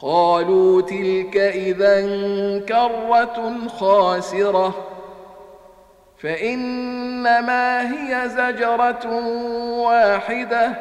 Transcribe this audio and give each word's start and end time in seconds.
قالوا 0.00 0.82
تلك 0.82 1.36
إذا 1.36 2.00
كرة 2.68 3.68
خاسرة 3.68 4.74
فإنما 6.18 7.82
هي 7.82 8.28
زجرة 8.28 9.06
واحدة 9.78 10.72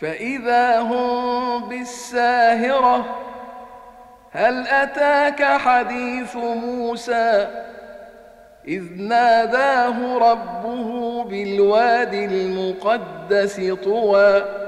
فإذا 0.00 0.80
هم 0.80 1.68
بالساهرة 1.68 3.04
هل 4.32 4.66
أتاك 4.66 5.42
حديث 5.42 6.36
موسى؟ 6.36 7.48
إذ 8.68 9.02
ناداه 9.02 10.18
ربه 10.18 11.24
بالواد 11.24 12.14
المقدس 12.14 13.60
طوى. 13.84 14.67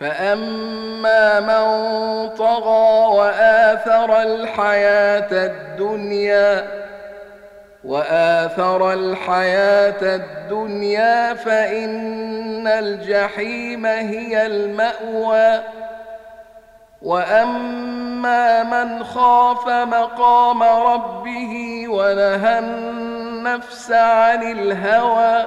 فأما 0.00 1.40
من 1.40 2.28
طغى 2.28 3.16
وآثر 3.16 4.22
الحياة 4.22 5.28
الدنيا 5.32 6.66
وآثر 7.84 8.92
الحياة 8.92 10.02
الدنيا 10.16 11.34
فإن 11.34 12.66
الجحيم 12.66 13.86
هي 13.86 14.46
المأوى 14.46 15.60
واما 17.02 18.62
من 18.62 19.04
خاف 19.04 19.68
مقام 19.68 20.62
ربه 20.62 21.84
ونهى 21.88 22.58
النفس 22.58 23.92
عن 23.92 24.42
الهوى 24.42 25.46